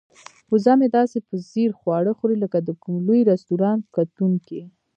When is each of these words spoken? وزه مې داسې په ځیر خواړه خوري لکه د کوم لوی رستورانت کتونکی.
وزه 0.51 0.73
مې 0.79 0.87
داسې 0.97 1.17
په 1.27 1.33
ځیر 1.49 1.69
خواړه 1.79 2.11
خوري 2.17 2.37
لکه 2.43 2.57
د 2.61 2.69
کوم 2.81 2.95
لوی 3.07 3.21
رستورانت 3.31 3.83
کتونکی. 3.95 4.61